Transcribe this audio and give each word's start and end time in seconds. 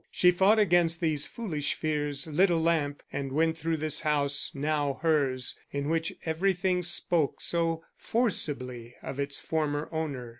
She 0.09 0.31
fought 0.31 0.57
against 0.57 0.99
these 0.99 1.27
foolish 1.27 1.75
fears, 1.75 2.25
lit 2.25 2.49
a 2.49 2.57
lamp, 2.57 3.03
and 3.13 3.31
went 3.31 3.55
through 3.55 3.77
this 3.77 3.99
house 3.99 4.49
now 4.55 4.97
hers 5.03 5.59
in 5.69 5.89
which 5.89 6.11
everything 6.25 6.81
spoke 6.81 7.39
so 7.39 7.83
forcibly 7.97 8.95
of 9.03 9.19
its 9.19 9.39
former 9.39 9.87
owner. 9.91 10.29